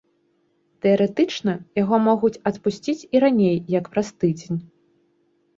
[0.85, 4.59] Тэарэтычна яго могуць адпусціць і раней як праз тыдзень.